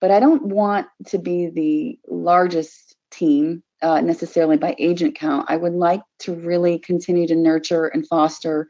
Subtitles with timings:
[0.00, 5.46] but I don't want to be the largest team uh, necessarily by agent count.
[5.48, 8.68] I would like to really continue to nurture and foster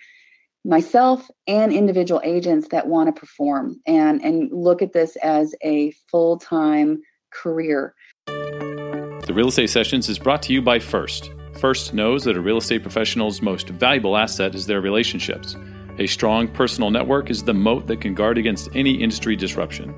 [0.65, 5.93] myself and individual agents that want to perform and and look at this as a
[6.11, 7.01] full-time
[7.33, 7.95] career.
[8.27, 11.31] The Real Estate Sessions is brought to you by First.
[11.61, 15.57] First knows that a real estate professional's most valuable asset is their relationships.
[15.99, 19.93] A strong personal network is the moat that can guard against any industry disruption.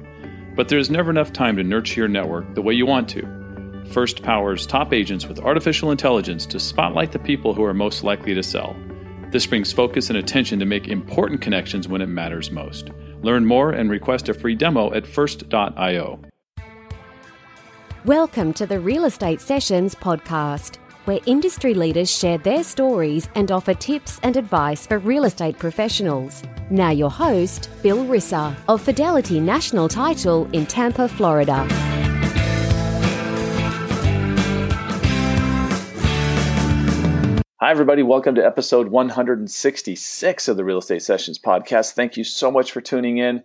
[0.57, 3.85] But there's never enough time to nurture your network the way you want to.
[3.93, 8.35] First powers top agents with artificial intelligence to spotlight the people who are most likely
[8.35, 8.77] to sell.
[9.31, 12.91] This brings focus and attention to make important connections when it matters most.
[13.23, 16.21] Learn more and request a free demo at first.io.
[18.05, 23.75] Welcome to the Real Estate Sessions podcast, where industry leaders share their stories and offer
[23.75, 26.43] tips and advice for real estate professionals.
[26.71, 31.67] Now, your host, Bill Risser of Fidelity National Title in Tampa, Florida.
[37.61, 38.03] Hi, everybody.
[38.03, 41.93] Welcome to episode 166 of the Real Estate Sessions podcast.
[41.93, 43.45] Thank you so much for tuning in.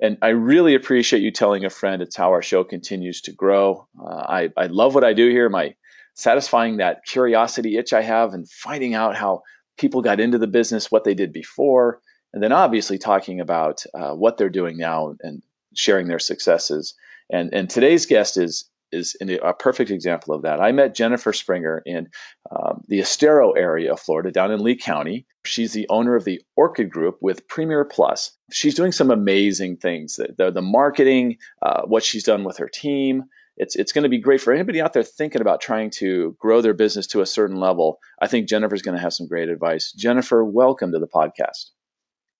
[0.00, 2.02] And I really appreciate you telling a friend.
[2.02, 3.86] It's how our show continues to grow.
[3.96, 5.48] Uh, I, I love what I do here.
[5.48, 5.76] My
[6.14, 9.42] satisfying that curiosity itch I have and finding out how
[9.78, 12.00] people got into the business, what they did before,
[12.32, 15.42] and then obviously talking about uh, what they're doing now and
[15.74, 16.94] sharing their successes.
[17.30, 20.60] And, and today's guest is is a perfect example of that.
[20.60, 22.08] I met Jennifer Springer in
[22.54, 25.26] um, the Estero area of Florida, down in Lee County.
[25.44, 28.36] She's the owner of the Orchid Group with Premiere Plus.
[28.52, 30.20] She's doing some amazing things.
[30.36, 33.24] The, the marketing, uh, what she's done with her team.
[33.56, 36.62] It's, it's going to be great for anybody out there thinking about trying to grow
[36.62, 37.98] their business to a certain level.
[38.20, 39.92] I think Jennifer's going to have some great advice.
[39.92, 41.70] Jennifer, welcome to the podcast.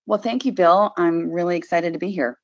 [0.06, 0.92] Well, thank you, Bill.
[0.96, 2.38] I'm really excited to be here.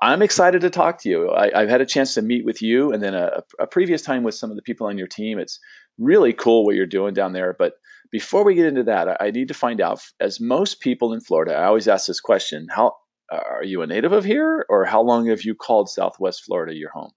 [0.00, 1.30] I'm excited to talk to you.
[1.30, 4.22] I, have had a chance to meet with you and then a, a, previous time
[4.22, 5.38] with some of the people on your team.
[5.38, 5.60] It's
[5.98, 7.54] really cool what you're doing down there.
[7.56, 7.74] But
[8.10, 11.20] before we get into that, I, I need to find out, as most people in
[11.20, 12.96] Florida, I always ask this question how
[13.30, 16.90] are you a native of here or how long have you called Southwest Florida your
[16.90, 17.12] home?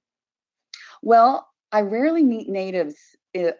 [1.01, 2.95] Well, I rarely meet natives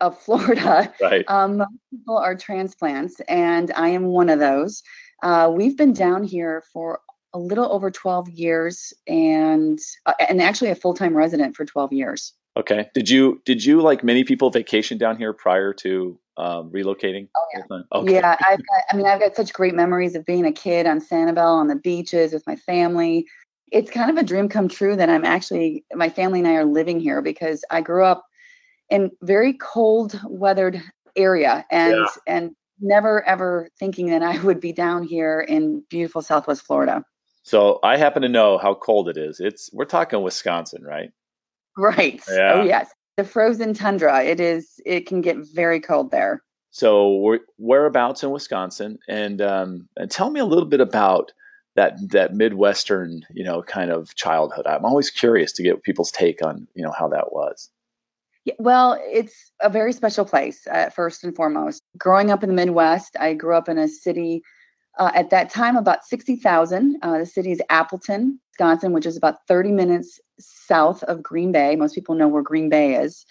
[0.01, 0.93] of Florida.
[1.01, 1.25] Right.
[1.27, 4.83] Um, people are transplants, and I am one of those.
[5.23, 7.01] Uh, we've been down here for
[7.33, 12.33] a little over 12 years and uh, and actually a full-time resident for 12 years.
[12.55, 12.89] Okay.
[12.93, 17.27] Did you did you like many people vacation down here prior to um, relocating?
[17.35, 17.81] Oh yeah.
[17.91, 18.13] Okay.
[18.13, 20.99] Yeah, I've got, I mean I've got such great memories of being a kid on
[20.99, 23.27] Sanibel on the beaches with my family.
[23.72, 26.66] It's kind of a dream come true that I'm actually my family and I are
[26.66, 28.25] living here because I grew up
[28.89, 30.81] in very cold weathered
[31.16, 32.06] area and yeah.
[32.25, 37.03] and never ever thinking that I would be down here in beautiful Southwest Florida.
[37.44, 39.39] So I happen to know how cold it is.
[39.39, 41.11] It's we're talking Wisconsin, right?
[41.77, 42.22] Right.
[42.29, 42.53] Yeah.
[42.56, 44.23] Oh yes, the frozen tundra.
[44.23, 44.81] It is.
[44.85, 46.44] It can get very cold there.
[46.72, 51.31] So we're whereabouts in Wisconsin, and um, and tell me a little bit about
[51.77, 54.67] that that midwestern, you know, kind of childhood.
[54.67, 57.69] I'm always curious to get people's take on you know how that was.
[58.43, 61.83] Yeah, well, it's a very special place, uh, first and foremost.
[61.97, 64.41] Growing up in the Midwest, I grew up in a city
[64.97, 66.97] uh, at that time, about 60,000.
[67.01, 71.75] Uh, the city is Appleton, Wisconsin, which is about 30 minutes south of Green Bay.
[71.75, 73.25] Most people know where Green Bay is.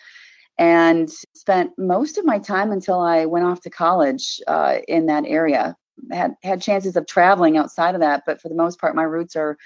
[0.59, 5.25] And spent most of my time until I went off to college uh, in that
[5.27, 5.77] area.
[6.11, 9.37] Had had chances of traveling outside of that, but for the most part, my roots
[9.37, 9.57] are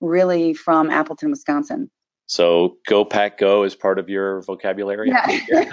[0.00, 1.90] really from Appleton, Wisconsin.
[2.26, 5.10] So go pack go is part of your vocabulary.
[5.10, 5.72] Yeah.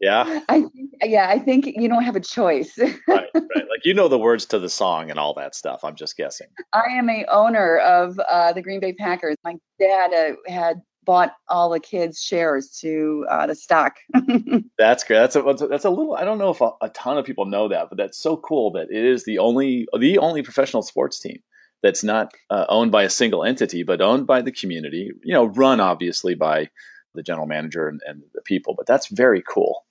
[0.00, 0.40] yeah.
[0.48, 2.78] I think, yeah, I think you don't have a choice.
[2.78, 3.28] right, right.
[3.34, 5.80] Like you know the words to the song and all that stuff.
[5.82, 6.46] I'm just guessing.
[6.72, 9.36] I am a owner of uh, the Green Bay Packers.
[9.42, 13.94] My dad uh, had bought all the kids shares to uh, the stock.
[14.78, 15.16] that's great.
[15.16, 16.14] That's a that's a little.
[16.14, 18.72] I don't know if a, a ton of people know that, but that's so cool
[18.72, 21.38] that it is the only the only professional sports team
[21.82, 25.12] that's not uh, owned by a single entity, but owned by the community.
[25.22, 26.68] You know, run obviously by
[27.14, 28.74] the general manager and, and the people.
[28.76, 29.86] But that's very cool.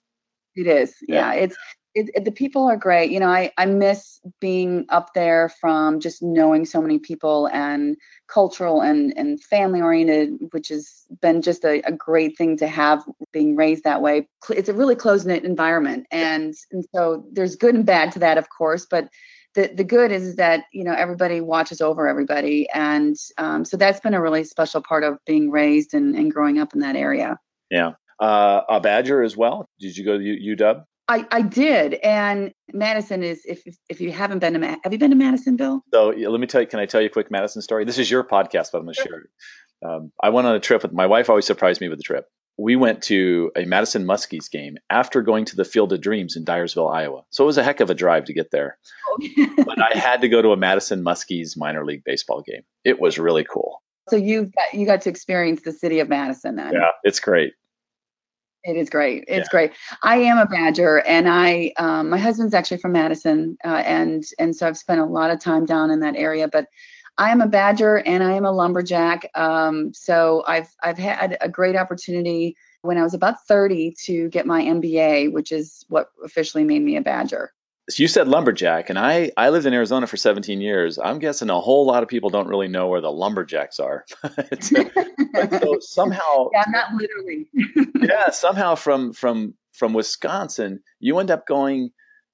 [0.55, 0.95] It is.
[1.07, 1.57] Yeah, yeah it's
[1.95, 3.09] it, it, the people are great.
[3.09, 7.95] You know, I, I miss being up there from just knowing so many people and
[8.27, 13.03] cultural and, and family oriented, which has been just a, a great thing to have
[13.31, 14.27] being raised that way.
[14.49, 16.05] It's a really close knit environment.
[16.11, 19.09] And, and so there's good and bad to that, of course, but
[19.53, 24.01] the, the good is that you know everybody watches over everybody and um, so that's
[24.01, 27.39] been a really special part of being raised and, and growing up in that area
[27.71, 31.93] yeah uh, a badger as well did you go to U- uw I, I did
[31.95, 35.83] and madison is if if you haven't been to have you been to madison bill
[35.93, 38.09] so let me tell you can i tell you a quick madison story this is
[38.09, 39.29] your podcast but i'm going to share it
[39.85, 41.29] Um, I went on a trip with my wife.
[41.29, 42.25] Always surprised me with the trip.
[42.57, 46.45] We went to a Madison Muskies game after going to the Field of Dreams in
[46.45, 47.23] Dyersville, Iowa.
[47.29, 48.77] So it was a heck of a drive to get there.
[49.65, 52.63] but I had to go to a Madison Muskies minor league baseball game.
[52.85, 53.83] It was really cool.
[54.09, 56.73] So you got you got to experience the city of Madison then.
[56.73, 57.53] Yeah, it's great.
[58.65, 59.25] It is great.
[59.27, 59.51] It's yeah.
[59.51, 59.71] great.
[60.01, 64.55] I am a Badger, and I um, my husband's actually from Madison, uh, and and
[64.55, 66.47] so I've spent a lot of time down in that area.
[66.47, 66.67] But
[67.17, 69.29] I am a Badger and I am a lumberjack.
[69.35, 74.45] Um, so I've I've had a great opportunity when I was about 30 to get
[74.45, 77.53] my MBA, which is what officially made me a Badger
[77.93, 80.97] you said lumberjack, and I I lived in Arizona for 17 years.
[80.97, 84.05] I'm guessing a whole lot of people don't really know where the lumberjacks are.
[84.59, 87.47] so somehow, yeah, not literally.
[88.01, 91.91] yeah, somehow from from from Wisconsin, you end up going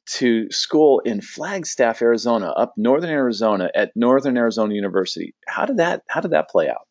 [0.07, 5.35] to school in Flagstaff, Arizona, up northern Arizona at Northern Arizona University.
[5.47, 6.87] How did that How did that play out?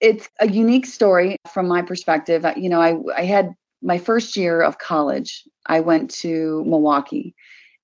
[0.00, 2.44] It's a unique story from my perspective.
[2.56, 5.44] You know, I I had my first year of college.
[5.66, 7.34] I went to Milwaukee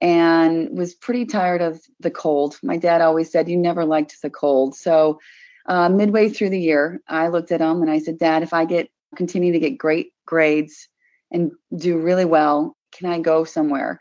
[0.04, 2.58] and was pretty tired of the cold.
[2.62, 4.74] My dad always said, You never liked the cold.
[4.74, 5.18] So,
[5.64, 8.66] uh, midway through the year, I looked at him and I said, Dad, if I
[8.66, 10.88] get continue to get great grades
[11.30, 13.98] and do really well, can I go somewhere?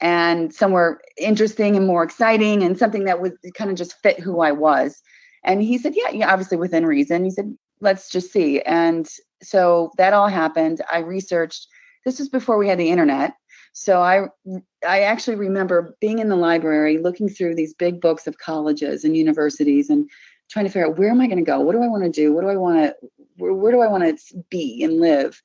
[0.00, 4.40] And somewhere interesting and more exciting and something that would kind of just fit who
[4.40, 5.02] I was.
[5.44, 7.24] And he said, Yeah, yeah, obviously within reason.
[7.24, 8.62] He said, Let's just see.
[8.62, 9.06] And
[9.42, 10.80] so that all happened.
[10.90, 11.68] I researched.
[12.06, 13.34] This was before we had the internet.
[13.72, 14.28] So I
[14.86, 19.16] I actually remember being in the library looking through these big books of colleges and
[19.16, 20.10] universities and
[20.50, 21.60] trying to figure out where am I going to go?
[21.60, 22.32] What do I want to do?
[22.32, 22.96] What do I want to
[23.36, 25.40] where, where, do I want to be and live?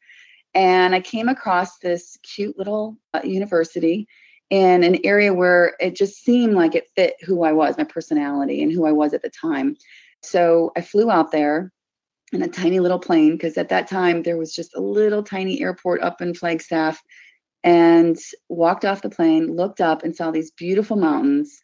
[0.53, 4.07] And I came across this cute little uh, university
[4.49, 8.61] in an area where it just seemed like it fit who I was, my personality
[8.61, 9.77] and who I was at the time.
[10.21, 11.71] So I flew out there
[12.33, 15.61] in a tiny little plane because at that time there was just a little tiny
[15.61, 17.01] airport up in Flagstaff
[17.67, 18.17] and
[18.47, 21.61] walked off the plane, looked up and saw these beautiful mountains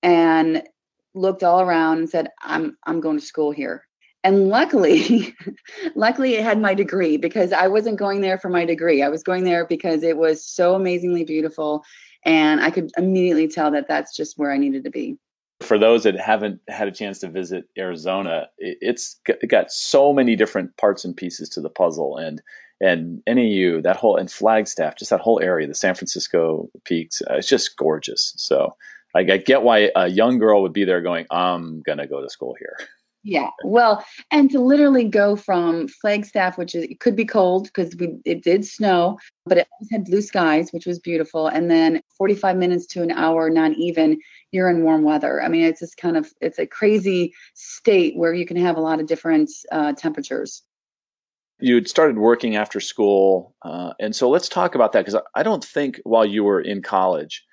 [0.00, 0.62] and
[1.14, 3.84] looked all around and said, I'm I'm going to school here.
[4.22, 5.34] And luckily,
[5.96, 9.02] luckily it had my degree because I wasn't going there for my degree.
[9.02, 11.82] I was going there because it was so amazingly beautiful
[12.24, 15.18] and I could immediately tell that that's just where I needed to be.
[15.60, 20.76] For those that haven't had a chance to visit Arizona, it's got so many different
[20.76, 22.40] parts and pieces to the puzzle and
[22.82, 27.34] and NAU, that whole and Flagstaff, just that whole area, the San Francisco peaks, uh,
[27.34, 28.34] it's just gorgeous.
[28.36, 28.76] So
[29.14, 32.28] I, I get why a young girl would be there going, I'm gonna go to
[32.28, 32.76] school here.
[33.24, 37.94] Yeah, well, and to literally go from Flagstaff, which is, it could be cold because
[38.24, 41.46] it did snow, but it had blue skies, which was beautiful.
[41.46, 44.18] And then 45 minutes to an hour, not even,
[44.50, 45.40] you're in warm weather.
[45.40, 48.80] I mean, it's just kind of it's a crazy state where you can have a
[48.80, 50.64] lot of different uh, temperatures
[51.62, 55.42] you had started working after school, uh, and so let's talk about that because I
[55.42, 57.44] don't think while you were in college,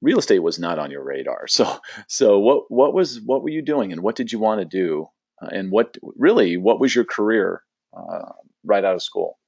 [0.00, 1.46] real estate was not on your radar.
[1.48, 1.78] So,
[2.08, 5.08] so what what was what were you doing, and what did you want to do,
[5.42, 7.62] uh, and what really what was your career
[7.96, 8.32] uh,
[8.64, 9.38] right out of school?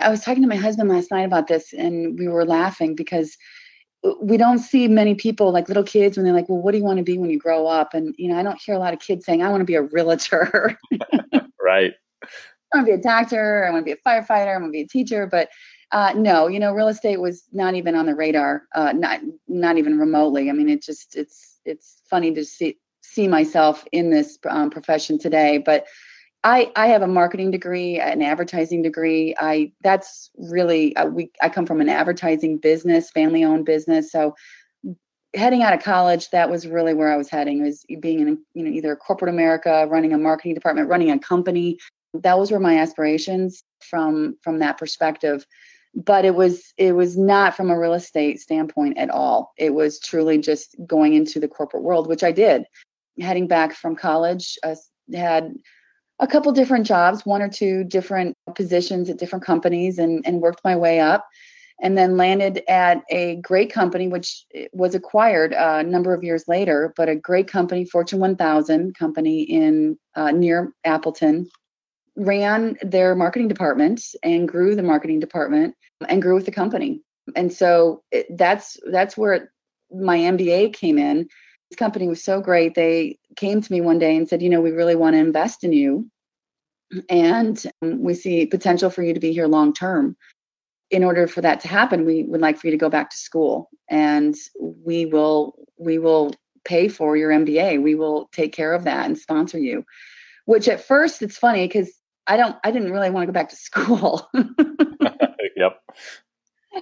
[0.00, 3.36] I was talking to my husband last night about this, and we were laughing because
[4.20, 6.84] we don't see many people like little kids when they're like, "Well, what do you
[6.84, 8.94] want to be when you grow up?" And you know, I don't hear a lot
[8.94, 10.78] of kids saying, "I want to be a realtor."
[11.60, 11.94] right.
[12.72, 14.70] I want to be a doctor, I want to be a firefighter, I want to
[14.70, 15.48] be a teacher, but
[15.92, 19.78] uh, no, you know, real estate was not even on the radar, uh, not not
[19.78, 20.50] even remotely.
[20.50, 25.18] I mean, it just it's it's funny to see see myself in this um, profession
[25.18, 25.86] today, but
[26.42, 29.36] I I have a marketing degree, an advertising degree.
[29.38, 34.34] I that's really uh, we I come from an advertising business, family owned business, so
[35.34, 38.64] heading out of college that was really where i was heading was being in you
[38.64, 41.78] know either corporate america running a marketing department running a company
[42.14, 45.46] those were my aspirations from from that perspective.
[45.94, 49.52] But it was it was not from a real estate standpoint at all.
[49.56, 52.64] It was truly just going into the corporate world which i did.
[53.18, 54.74] Heading back from college uh,
[55.14, 55.54] had
[56.18, 60.60] a couple different jobs one or two different positions at different companies and and worked
[60.64, 61.26] my way up
[61.80, 66.92] and then landed at a great company which was acquired a number of years later
[66.96, 71.48] but a great company fortune 1000 company in uh, near appleton
[72.16, 75.74] ran their marketing department and grew the marketing department
[76.08, 77.02] and grew with the company.
[77.34, 79.52] And so it, that's that's where
[79.90, 81.28] my MBA came in.
[81.70, 82.74] This company was so great.
[82.74, 85.64] They came to me one day and said, "You know, we really want to invest
[85.64, 86.08] in you,
[87.08, 90.16] and um, we see potential for you to be here long term.
[90.90, 93.16] In order for that to happen, we would like for you to go back to
[93.16, 96.32] school, and we will we will
[96.64, 97.82] pay for your MBA.
[97.82, 99.84] We will take care of that and sponsor you."
[100.46, 101.92] which at first it's funny because
[102.26, 104.28] I don't, I didn't really want to go back to school.
[105.56, 105.80] yep.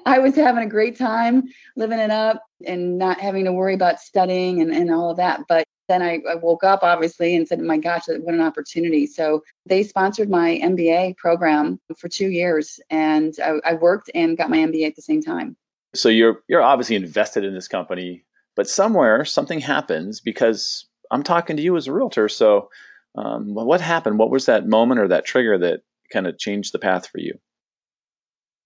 [0.06, 1.44] I was having a great time
[1.76, 5.42] living it up and not having to worry about studying and, and all of that.
[5.48, 9.06] But then I, I, woke up obviously and said, my gosh, what an opportunity.
[9.06, 14.50] So they sponsored my MBA program for two years and I, I worked and got
[14.50, 15.56] my MBA at the same time.
[15.94, 18.24] So you're you're obviously invested in this company,
[18.56, 22.28] but somewhere something happens because I'm talking to you as a realtor.
[22.28, 22.70] So
[23.14, 24.18] um, what happened?
[24.18, 25.80] What was that moment or that trigger that
[26.12, 27.38] kind of changed the path for you?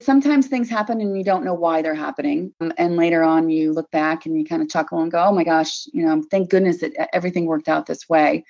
[0.00, 2.52] sometimes things happen and you don't know why they're happening.
[2.60, 5.32] Um, and later on, you look back and you kind of chuckle and go, oh
[5.32, 8.44] my gosh, you know, thank goodness that everything worked out this way.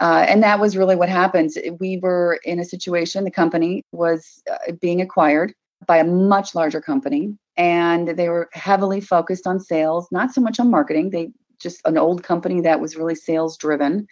[0.00, 1.50] Uh, and that was really what happened.
[1.80, 5.54] We were in a situation, the company was uh, being acquired
[5.86, 10.60] by a much larger company, and they were heavily focused on sales, not so much
[10.60, 11.10] on marketing.
[11.10, 14.06] They just an old company that was really sales driven.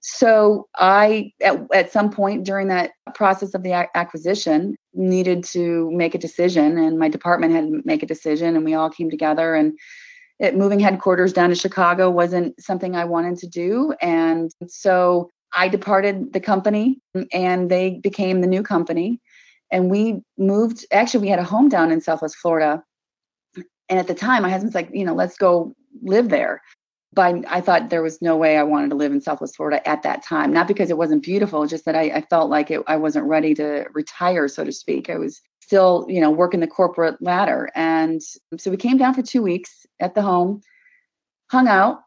[0.00, 6.14] So I, at, at some point during that process of the acquisition, needed to make
[6.14, 9.54] a decision, and my department had to make a decision, and we all came together.
[9.54, 9.78] And
[10.38, 15.68] it, moving headquarters down to Chicago wasn't something I wanted to do, and so I
[15.68, 17.00] departed the company,
[17.32, 19.20] and they became the new company.
[19.70, 20.86] And we moved.
[20.92, 22.82] Actually, we had a home down in Southwest Florida,
[23.90, 26.62] and at the time, my husband's like, you know, let's go live there
[27.12, 30.02] but I thought there was no way I wanted to live in Southwest Florida at
[30.04, 30.52] that time.
[30.52, 33.54] Not because it wasn't beautiful, just that I, I felt like it, I wasn't ready
[33.54, 35.10] to retire, so to speak.
[35.10, 37.70] I was still, you know, working the corporate ladder.
[37.74, 40.62] And so we came down for two weeks at the home,
[41.50, 42.00] hung out.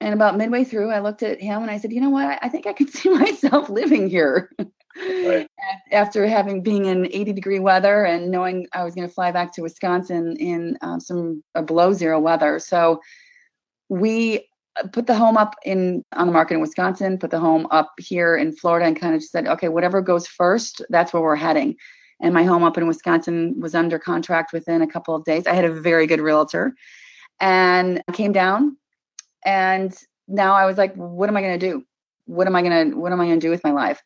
[0.00, 2.38] And about midway through, I looked at him and I said, you know what?
[2.40, 4.50] I, think I could see myself living here.
[4.96, 5.48] Right.
[5.92, 9.52] After having being in 80 degree weather and knowing I was going to fly back
[9.54, 12.58] to Wisconsin in uh, some uh, below zero weather.
[12.58, 13.00] So
[13.88, 14.48] we
[14.92, 18.36] put the home up in on the market in Wisconsin, put the home up here
[18.36, 21.76] in Florida, and kind of said, okay, whatever goes first, that's where we're heading.
[22.20, 25.46] And my home up in Wisconsin was under contract within a couple of days.
[25.46, 26.74] I had a very good realtor,
[27.40, 28.76] and I came down,
[29.44, 29.94] and
[30.26, 31.84] now I was like, what am I going to do?
[32.26, 34.02] What am I going to What am I going to do with my life?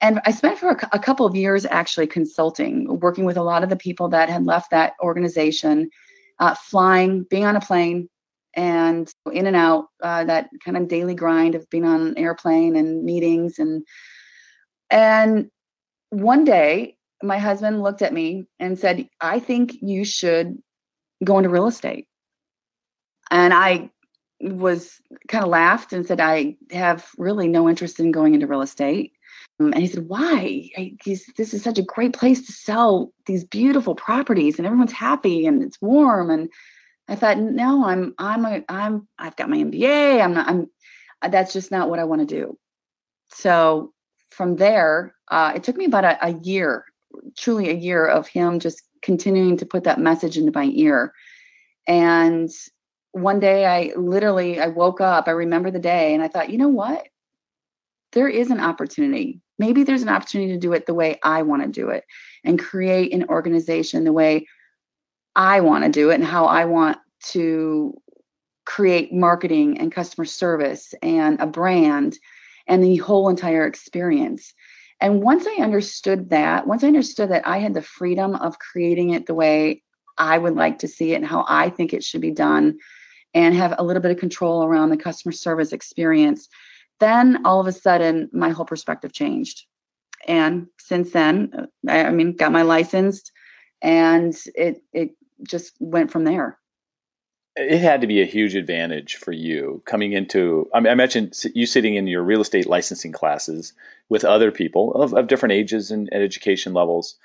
[0.00, 3.62] And I spent for a, a couple of years actually consulting, working with a lot
[3.62, 5.90] of the people that had left that organization,
[6.38, 8.08] uh, flying, being on a plane,
[8.56, 12.74] and in and out uh, that kind of daily grind of being on an airplane
[12.74, 13.84] and meetings and
[14.90, 15.50] and
[16.10, 20.58] one day my husband looked at me and said i think you should
[21.24, 22.06] go into real estate.
[23.30, 23.90] And i
[24.40, 28.62] was kind of laughed and said i have really no interest in going into real
[28.62, 29.12] estate.
[29.58, 30.70] Um, and he said why?
[30.76, 35.46] I, this is such a great place to sell these beautiful properties and everyone's happy
[35.46, 36.50] and it's warm and
[37.08, 40.20] I thought, no, I'm, I'm, a, I'm, I've got my MBA.
[40.20, 40.70] I'm not, I'm,
[41.22, 42.58] uh, that's just not what I want to do.
[43.28, 43.92] So
[44.30, 46.84] from there, uh, it took me about a, a year,
[47.36, 51.12] truly a year of him just continuing to put that message into my ear.
[51.86, 52.50] And
[53.12, 56.58] one day I literally, I woke up, I remember the day and I thought, you
[56.58, 57.06] know what?
[58.12, 59.40] There is an opportunity.
[59.58, 62.04] Maybe there's an opportunity to do it the way I want to do it
[62.44, 64.46] and create an organization the way
[65.36, 67.94] I want to do it and how I want to
[68.64, 72.18] create marketing and customer service and a brand
[72.66, 74.52] and the whole entire experience.
[75.00, 79.10] And once I understood that, once I understood that I had the freedom of creating
[79.10, 79.82] it the way
[80.18, 82.78] I would like to see it and how I think it should be done,
[83.34, 86.48] and have a little bit of control around the customer service experience,
[87.00, 89.66] then all of a sudden my whole perspective changed.
[90.26, 93.30] And since then, uh, I, I mean, got my license,
[93.82, 95.10] and it it
[95.48, 96.58] just went from there.
[97.56, 100.68] It had to be a huge advantage for you coming into.
[100.74, 103.72] I, mean, I mentioned you sitting in your real estate licensing classes
[104.10, 107.16] with other people of, of different ages and, and education levels,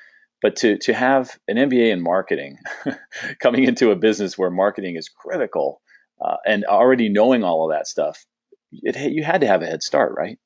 [0.42, 2.60] but to to have an MBA in marketing,
[3.40, 5.82] coming into a business where marketing is critical,
[6.22, 8.26] uh, and already knowing all of that stuff,
[8.72, 10.40] it, you had to have a head start, right?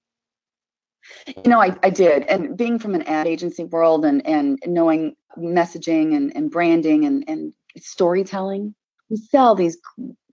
[1.28, 2.24] You know, I, I did.
[2.24, 7.24] And being from an ad agency world and, and knowing messaging and, and branding and,
[7.28, 8.76] and storytelling,
[9.10, 9.78] we sell these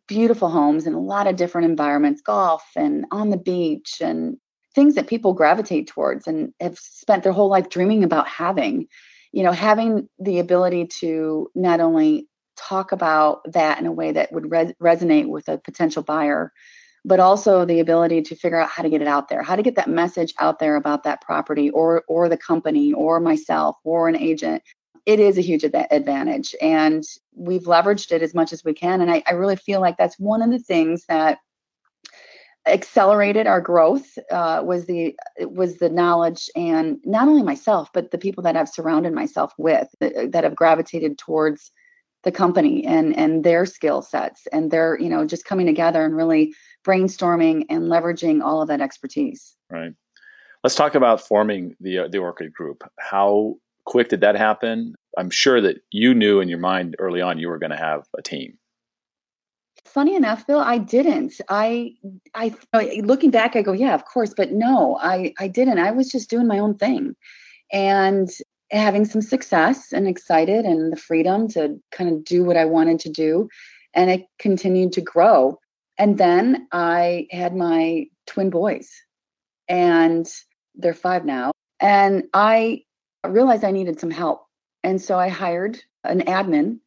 [0.06, 4.36] beautiful homes in a lot of different environments golf and on the beach and
[4.74, 8.88] things that people gravitate towards and have spent their whole life dreaming about having.
[9.32, 14.32] You know, having the ability to not only talk about that in a way that
[14.32, 16.52] would res- resonate with a potential buyer,
[17.04, 19.62] but also the ability to figure out how to get it out there, how to
[19.62, 24.08] get that message out there about that property or or the company or myself or
[24.08, 24.62] an agent.
[25.04, 27.02] It is a huge advantage, and
[27.34, 29.00] we've leveraged it as much as we can.
[29.00, 31.38] And I, I really feel like that's one of the things that
[32.66, 38.18] accelerated our growth uh, was the was the knowledge and not only myself but the
[38.18, 41.72] people that I've surrounded myself with uh, that have gravitated towards
[42.24, 44.46] the company and and their skill sets.
[44.52, 48.80] And their you know just coming together and really brainstorming and leveraging all of that
[48.80, 49.54] expertise.
[49.70, 49.92] Right.
[50.62, 52.84] Let's talk about forming the uh, the orchid group.
[52.98, 54.94] How quick did that happen?
[55.18, 58.06] I'm sure that you knew in your mind early on you were going to have
[58.16, 58.58] a team.
[59.84, 61.34] Funny enough bill i didn't.
[61.48, 61.94] I
[62.34, 62.54] i
[63.02, 65.78] looking back i go yeah of course but no i i didn't.
[65.78, 67.14] I was just doing my own thing.
[67.72, 68.28] And
[68.72, 73.00] having some success and excited and the freedom to kind of do what I wanted
[73.00, 73.48] to do.
[73.94, 75.58] And it continued to grow.
[75.98, 78.90] And then I had my twin boys,
[79.68, 80.26] and
[80.74, 81.52] they're five now.
[81.80, 82.82] And I
[83.26, 84.46] realized I needed some help.
[84.82, 86.78] And so I hired an admin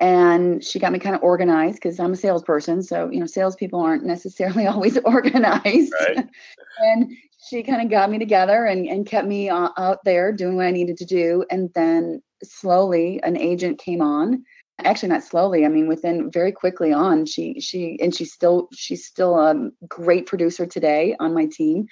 [0.00, 2.82] and she got me kind of organized because I'm a salesperson.
[2.82, 5.92] So, you know, salespeople aren't necessarily always organized.
[6.00, 6.26] Right.
[6.78, 7.12] and
[7.46, 10.66] she kind of got me together and, and kept me uh, out there doing what
[10.66, 11.44] I needed to do.
[11.50, 14.44] And then slowly an agent came on.
[14.82, 15.66] Actually, not slowly.
[15.66, 20.24] I mean, within very quickly on, she she and she's still she's still a great
[20.24, 21.86] producer today on my team.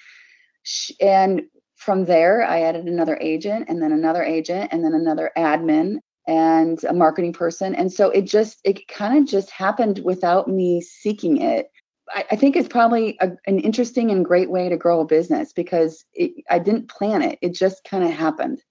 [0.63, 1.43] She, and
[1.77, 5.99] from there, I added another agent, and then another agent, and then another admin,
[6.29, 7.75] and a marketing person.
[7.75, 11.71] And so it just it kind of just happened without me seeking it
[12.11, 15.53] I, I think it's probably a, an interesting and great way to grow a business
[15.53, 17.39] because it, I didn't plan it.
[17.43, 18.63] It just kind of happened.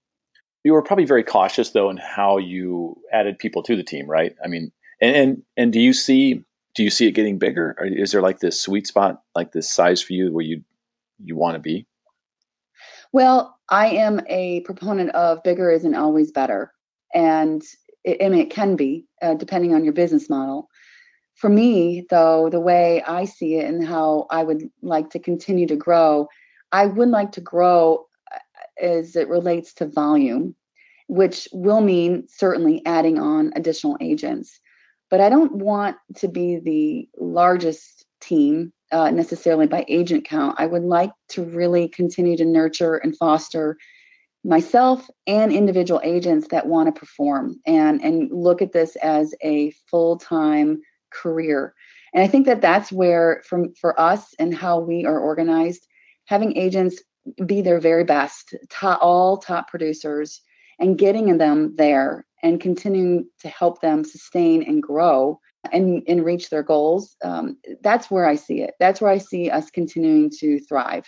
[0.64, 4.34] You were probably very cautious though in how you added people to the team, right?
[4.44, 7.76] I mean, and and, and do you see do you see it getting bigger?
[7.78, 10.62] Or is there like this sweet spot, like this size for you where you
[11.22, 11.86] you want to be?
[13.12, 16.72] Well, I am a proponent of bigger isn't always better,
[17.14, 17.62] and
[18.04, 20.68] it, I mean it can be uh, depending on your business model
[21.38, 25.68] for me, though, the way I see it and how I would like to continue
[25.68, 26.26] to grow,
[26.72, 30.56] I would like to grow uh, as it relates to volume,
[31.06, 34.58] which will mean certainly adding on additional agents.
[35.10, 40.56] But I don't want to be the largest team uh, necessarily by agent count.
[40.58, 43.76] I would like to really continue to nurture and foster
[44.44, 49.70] myself and individual agents that want to perform and and look at this as a
[49.90, 50.80] full-time
[51.12, 51.74] career.
[52.14, 55.86] And I think that that's where, from for us and how we are organized,
[56.26, 57.02] having agents
[57.44, 60.40] be their very best, top, all top producers,
[60.78, 65.38] and getting them there and continuing to help them sustain and grow
[65.72, 67.16] and, and reach their goals.
[67.22, 68.74] Um, that's where I see it.
[68.78, 71.04] That's where I see us continuing to thrive.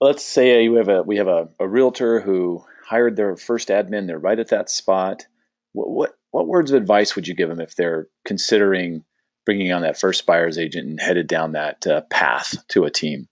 [0.00, 4.06] Let's say you have a we have a, a realtor who hired their first admin.
[4.06, 5.26] They're right at that spot.
[5.72, 9.04] What, what what words of advice would you give them if they're considering
[9.44, 13.28] bringing on that first buyer's agent and headed down that uh, path to a team?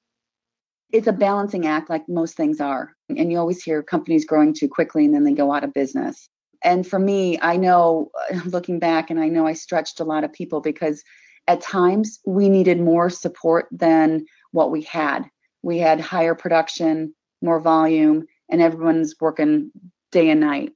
[0.93, 2.95] It's a balancing act, like most things are.
[3.11, 6.29] And you always hear companies growing too quickly and then they go out of business.
[6.63, 8.11] And for me, I know
[8.47, 11.03] looking back, and I know I stretched a lot of people because
[11.47, 15.25] at times we needed more support than what we had.
[15.67, 19.73] We had higher production, more volume, and everyone's working
[20.13, 20.75] day and night.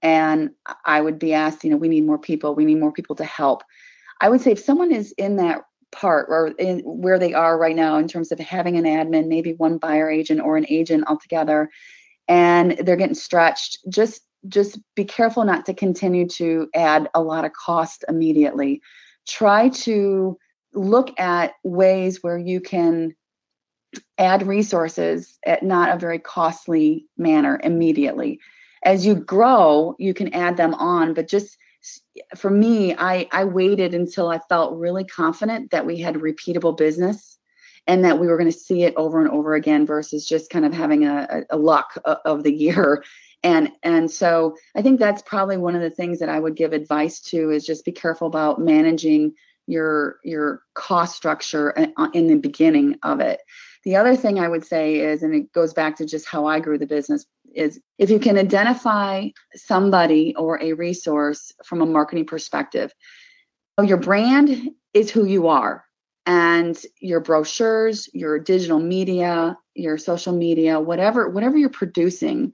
[0.00, 0.50] And
[0.84, 3.24] I would be asked, you know, we need more people, we need more people to
[3.24, 3.64] help.
[4.20, 7.74] I would say if someone is in that part or in where they are right
[7.74, 11.68] now in terms of having an admin, maybe one buyer agent or an agent altogether,
[12.28, 17.44] and they're getting stretched, just just be careful not to continue to add a lot
[17.44, 18.80] of cost immediately.
[19.26, 20.38] Try to
[20.74, 23.16] look at ways where you can
[24.18, 28.40] add resources at not a very costly manner immediately.
[28.82, 31.56] As you grow, you can add them on, but just
[32.36, 37.38] for me, I, I waited until I felt really confident that we had repeatable business
[37.86, 40.64] and that we were going to see it over and over again versus just kind
[40.64, 43.04] of having a, a, luck of the year.
[43.44, 46.72] And and so I think that's probably one of the things that I would give
[46.72, 49.34] advice to is just be careful about managing
[49.68, 53.38] your your cost structure uh, in the beginning of it.
[53.84, 56.60] The other thing I would say is, and it goes back to just how I
[56.60, 62.26] grew the business, is if you can identify somebody or a resource from a marketing
[62.26, 62.92] perspective,
[63.82, 65.84] your brand is who you are.
[66.26, 72.52] And your brochures, your digital media, your social media, whatever, whatever you're producing,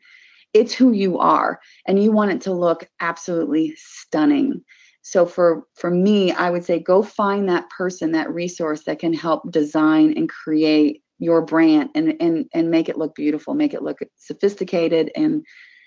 [0.52, 1.58] it's who you are.
[1.84, 4.62] And you want it to look absolutely stunning.
[5.02, 9.12] So for for me, I would say go find that person, that resource that can
[9.12, 13.82] help design and create your brand and and and make it look beautiful make it
[13.82, 15.44] look sophisticated and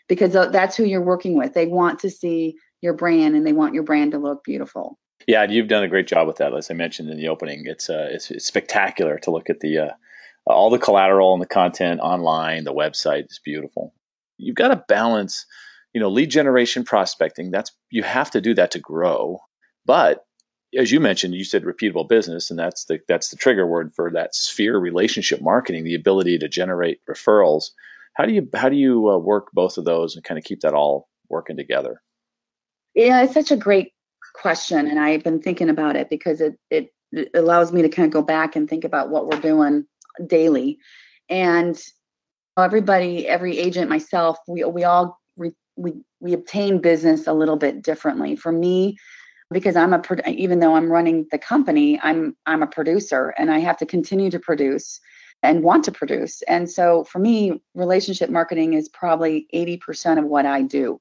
[0.08, 3.74] because that's who you're working with they want to see your brand and they want
[3.74, 6.54] your brand to look beautiful Yeah, you've done a great job with that.
[6.54, 9.78] As I mentioned in the opening, it's uh, it's, it's spectacular to look at the
[9.80, 9.90] uh,
[10.46, 12.63] all the collateral and the content online.
[12.63, 13.94] The website is beautiful.
[14.38, 15.46] You've got to balance,
[15.94, 17.52] you know, lead generation prospecting.
[17.52, 19.40] That's you have to do that to grow.
[19.86, 20.24] But
[20.76, 24.12] as you mentioned, you said repeatable business, and that's the that's the trigger word for
[24.12, 27.70] that sphere relationship marketing, the ability to generate referrals.
[28.14, 30.62] How do you how do you uh, work both of those and kind of keep
[30.62, 32.02] that all working together?
[32.96, 33.94] Yeah, it's such a great
[34.34, 38.06] question, and I've been thinking about it because it it, it allows me to kind
[38.06, 39.86] of go back and think about what we're doing
[40.26, 40.80] daily,
[41.30, 41.82] and
[42.58, 45.22] everybody, every agent, myself, we we all
[45.78, 48.36] we we obtain business a little bit differently.
[48.36, 48.98] For me,
[49.52, 53.60] because I'm a even though I'm running the company, I'm I'm a producer, and I
[53.60, 55.00] have to continue to produce
[55.44, 56.42] and want to produce.
[56.44, 61.00] And so for me, relationship marketing is probably 80% of what I do.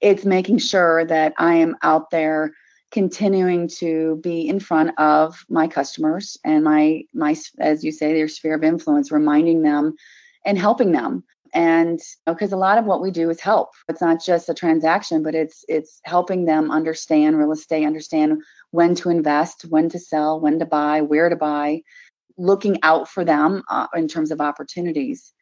[0.00, 2.52] It's making sure that I am out there
[2.92, 8.28] continuing to be in front of my customers and my my as you say their
[8.28, 9.94] sphere of influence reminding them
[10.44, 13.70] and helping them and because a lot of what we do is help.
[13.88, 18.94] It's not just a transaction but it's it's helping them understand real estate understand when
[18.96, 21.82] to invest when to sell when to buy where to buy
[22.38, 25.32] looking out for them uh, in terms of opportunities.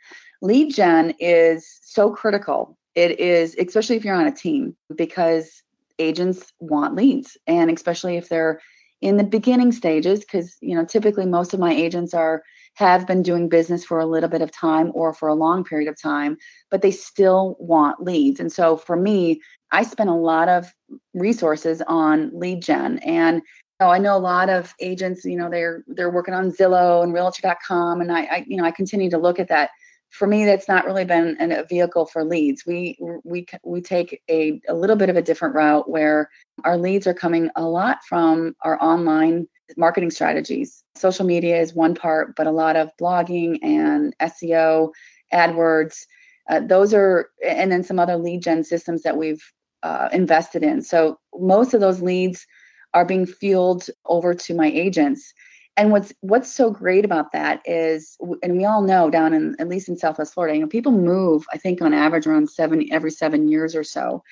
[0.42, 2.76] Lead gen is so critical.
[2.94, 5.62] It is especially if you're on a team because
[5.98, 8.60] agents want leads and especially if they're
[9.00, 12.42] in the beginning stages because you know typically most of my agents are
[12.80, 15.88] have been doing business for a little bit of time or for a long period
[15.88, 16.36] of time
[16.70, 18.40] but they still want leads.
[18.40, 19.40] And so for me
[19.72, 20.74] i spend a lot of
[21.14, 22.98] resources on lead gen.
[22.98, 23.42] And
[23.80, 27.12] know, I know a lot of agents, you know, they're they're working on Zillow and
[27.12, 29.70] realtor.com and I, I you know, I continue to look at that.
[30.10, 32.66] For me that's not really been an, a vehicle for leads.
[32.66, 36.28] We we we take a, a little bit of a different route where
[36.64, 40.82] our leads are coming a lot from our online marketing strategies.
[40.96, 44.90] Social media is one part but a lot of blogging and seo
[45.32, 46.06] adwords
[46.48, 49.52] uh, those are and then some other lead gen systems that we've
[49.82, 50.82] uh, invested in.
[50.82, 52.46] So most of those leads
[52.92, 55.32] are being fueled over to my agents.
[55.76, 59.68] And what's what's so great about that is and we all know down in at
[59.68, 63.10] least in southwest florida you know people move i think on average around seven every
[63.10, 64.22] seven years or so.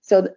[0.00, 0.34] So th-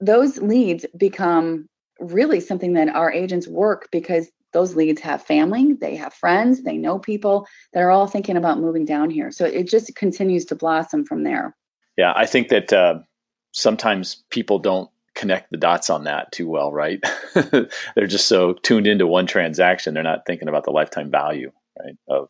[0.00, 5.96] those leads become really something that our agents work because those leads have family they
[5.96, 9.68] have friends they know people that are all thinking about moving down here so it
[9.68, 11.54] just continues to blossom from there
[11.96, 12.98] yeah i think that uh,
[13.52, 17.02] sometimes people don't connect the dots on that too well, right?
[17.34, 21.96] they're just so tuned into one transaction, they're not thinking about the lifetime value, right,
[22.06, 22.28] of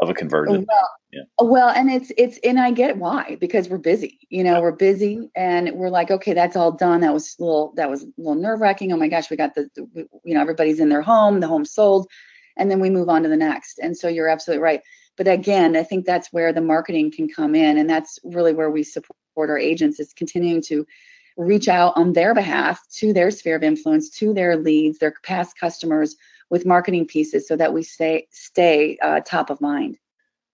[0.00, 0.66] of a conversion.
[0.68, 1.22] Well, yeah.
[1.40, 4.18] well, and it's it's and I get why because we're busy.
[4.28, 7.00] You know, we're busy, and we're like, okay, that's all done.
[7.00, 8.92] That was a little that was a little nerve wracking.
[8.92, 11.64] Oh my gosh, we got the, the you know everybody's in their home, the home
[11.64, 12.08] sold,
[12.56, 13.78] and then we move on to the next.
[13.78, 14.80] And so you're absolutely right.
[15.16, 18.70] But again, I think that's where the marketing can come in, and that's really where
[18.70, 20.86] we support our agents is continuing to
[21.36, 25.58] reach out on their behalf to their sphere of influence, to their leads, their past
[25.58, 26.16] customers
[26.54, 29.98] with marketing pieces so that we stay stay uh, top of mind.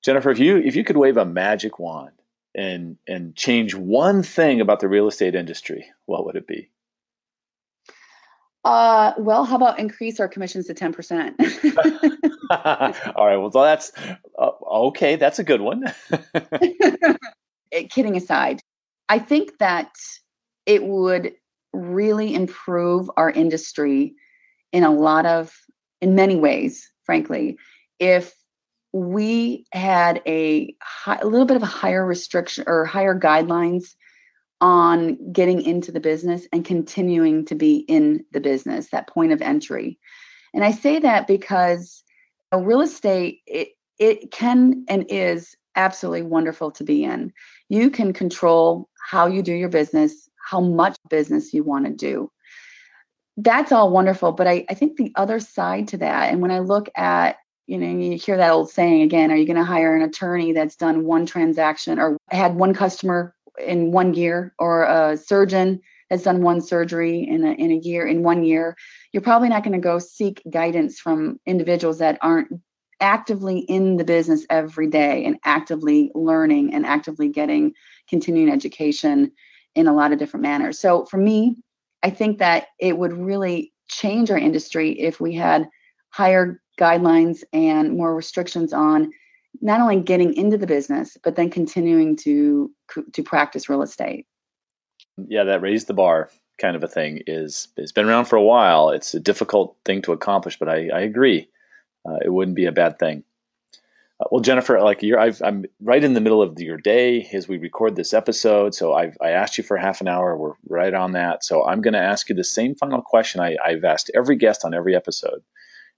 [0.03, 2.17] Jennifer, if you if you could wave a magic wand
[2.55, 6.71] and and change one thing about the real estate industry, what would it be?
[8.65, 11.35] Uh, well, how about increase our commissions to 10%?
[13.15, 13.37] All right.
[13.37, 13.93] Well, that's
[14.39, 14.51] uh,
[14.89, 15.17] okay.
[15.17, 15.85] That's a good one.
[17.91, 18.61] Kidding aside,
[19.09, 19.93] I think that
[20.65, 21.35] it would
[21.73, 24.15] really improve our industry
[24.73, 25.53] in a lot of
[26.01, 27.57] in many ways frankly
[27.99, 28.35] if
[28.93, 33.95] we had a, high, a little bit of a higher restriction or higher guidelines
[34.61, 39.41] on getting into the business and continuing to be in the business that point of
[39.43, 39.99] entry
[40.55, 42.03] and i say that because
[42.53, 47.33] you know, real estate it, it can and is absolutely wonderful to be in
[47.69, 52.31] you can control how you do your business how much business you want to do.
[53.43, 54.33] That's all wonderful.
[54.33, 57.79] But I, I think the other side to that, and when I look at, you
[57.79, 60.77] know, you hear that old saying again, are you going to hire an attorney that's
[60.77, 66.43] done one transaction or had one customer in one year or a surgeon has done
[66.43, 68.77] one surgery in a, in a year, in one year?
[69.13, 72.61] You're probably not going to go seek guidance from individuals that aren't
[73.01, 77.73] actively in the business every day and actively learning and actively getting
[78.09, 79.33] continuing education
[79.75, 80.79] in a lot of different manners.
[80.79, 81.57] So for me,
[82.03, 85.69] I think that it would really change our industry if we had
[86.11, 89.13] higher guidelines and more restrictions on
[89.61, 92.71] not only getting into the business but then continuing to
[93.13, 94.27] to practice real estate.
[95.17, 98.43] Yeah, that raised the bar kind of a thing is it's been around for a
[98.43, 98.91] while.
[98.91, 101.49] It's a difficult thing to accomplish, but I, I agree,
[102.09, 103.25] uh, it wouldn't be a bad thing.
[104.21, 107.49] Uh, well, Jennifer, like you're, i am right in the middle of your day as
[107.49, 108.75] we record this episode.
[108.75, 110.37] So I've, I asked you for half an hour.
[110.37, 111.45] We're right on that.
[111.45, 114.65] So I'm going to ask you the same final question I, I've asked every guest
[114.65, 115.43] on every episode,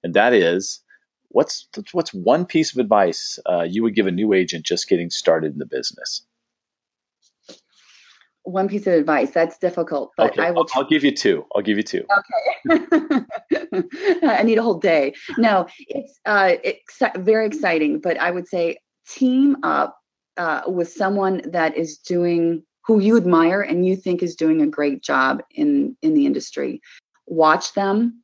[0.04, 0.80] and that is,
[1.28, 5.10] what's what's one piece of advice uh, you would give a new agent just getting
[5.10, 6.22] started in the business?
[8.44, 10.66] One piece of advice that's difficult, but okay, I will.
[10.74, 11.46] I'll, I'll give you two.
[11.54, 12.04] I'll give you two.
[12.68, 13.24] Okay.
[14.22, 15.14] I need a whole day.
[15.38, 18.78] No, it's uh, it's very exciting, but I would say
[19.08, 19.96] team up
[20.36, 24.66] uh, with someone that is doing who you admire and you think is doing a
[24.66, 26.80] great job in in the industry.
[27.26, 28.22] Watch them,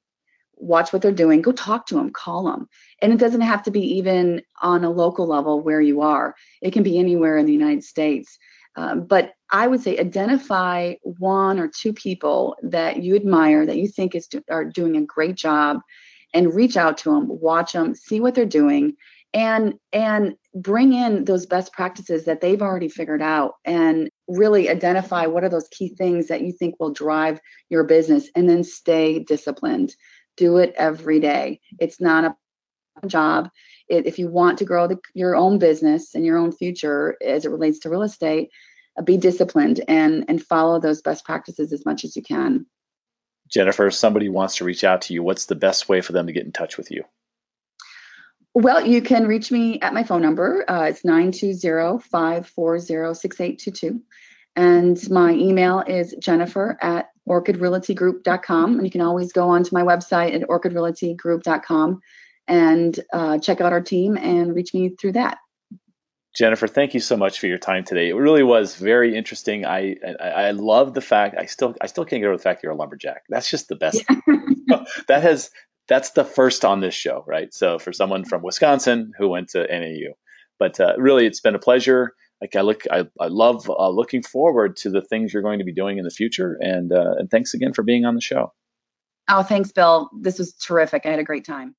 [0.56, 1.42] watch what they're doing.
[1.42, 2.68] Go talk to them, call them,
[3.00, 6.34] and it doesn't have to be even on a local level where you are.
[6.60, 8.38] It can be anywhere in the United States.
[8.76, 13.88] Um, but I would say identify one or two people that you admire that you
[13.88, 15.80] think is do, are doing a great job,
[16.34, 18.96] and reach out to them, watch them, see what they're doing,
[19.32, 25.26] and and bring in those best practices that they've already figured out, and really identify
[25.26, 29.20] what are those key things that you think will drive your business, and then stay
[29.20, 29.94] disciplined.
[30.36, 31.60] Do it every day.
[31.78, 33.50] It's not a job.
[33.88, 37.44] It, if you want to grow the, your own business and your own future as
[37.44, 38.50] it relates to real estate,
[39.04, 42.66] be disciplined and and follow those best practices as much as you can.
[43.48, 46.26] Jennifer, if somebody wants to reach out to you, what's the best way for them
[46.26, 47.04] to get in touch with you?
[48.54, 50.64] Well, you can reach me at my phone number.
[50.68, 54.00] Uh, it's 920-540-6822.
[54.56, 58.74] And my email is jennifer at orchidrealtygroup.com.
[58.74, 62.00] And you can always go onto my website at orchidrealtygroup.com
[62.48, 65.38] and uh, check out our team and reach me through that.
[66.34, 68.10] Jennifer, thank you so much for your time today.
[68.10, 69.64] It really was very interesting.
[69.64, 72.62] I I, I love the fact I still I still can't get over the fact
[72.62, 73.24] you're a lumberjack.
[73.28, 74.04] That's just the best.
[74.08, 74.20] Yeah.
[75.08, 75.50] that has
[75.88, 77.52] that's the first on this show, right?
[77.52, 80.12] So for someone from Wisconsin who went to NAU,
[80.58, 82.12] but uh, really it's been a pleasure.
[82.40, 85.64] Like I look, I, I love uh, looking forward to the things you're going to
[85.64, 86.56] be doing in the future.
[86.60, 88.52] And uh, and thanks again for being on the show.
[89.28, 90.08] Oh, thanks, Bill.
[90.20, 91.04] This was terrific.
[91.04, 91.74] I had a great time.